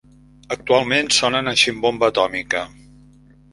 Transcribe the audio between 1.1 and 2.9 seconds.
sonen a Ximbomba Atòmica.